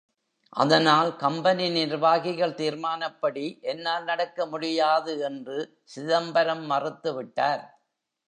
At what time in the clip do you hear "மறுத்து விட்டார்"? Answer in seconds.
6.65-7.63